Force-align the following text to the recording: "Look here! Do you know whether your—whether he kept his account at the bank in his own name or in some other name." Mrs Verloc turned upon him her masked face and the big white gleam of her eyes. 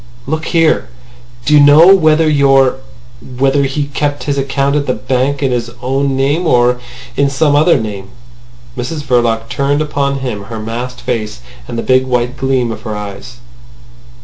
"Look 0.25 0.45
here! 0.45 0.89
Do 1.45 1.53
you 1.53 1.59
know 1.59 1.93
whether 1.93 2.27
your—whether 2.27 3.65
he 3.65 3.83
kept 3.89 4.23
his 4.23 4.35
account 4.35 4.75
at 4.75 4.87
the 4.87 4.95
bank 4.95 5.43
in 5.43 5.51
his 5.51 5.69
own 5.79 6.15
name 6.17 6.47
or 6.47 6.79
in 7.15 7.29
some 7.29 7.55
other 7.55 7.77
name." 7.79 8.09
Mrs 8.75 9.03
Verloc 9.03 9.47
turned 9.47 9.79
upon 9.79 10.21
him 10.21 10.45
her 10.45 10.59
masked 10.59 11.01
face 11.01 11.41
and 11.67 11.77
the 11.77 11.83
big 11.83 12.07
white 12.07 12.35
gleam 12.35 12.71
of 12.71 12.81
her 12.81 12.95
eyes. 12.95 13.37